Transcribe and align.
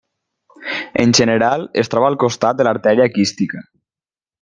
En 1.03 1.13
general, 1.19 1.67
es 1.83 1.93
troba 1.95 2.11
al 2.13 2.19
costat 2.27 2.59
de 2.63 2.69
l'artèria 2.69 3.11
quística. 3.19 3.67